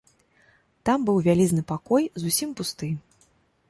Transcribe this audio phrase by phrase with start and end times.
[0.89, 2.95] Там быў вялізны пакой, зусім пусты.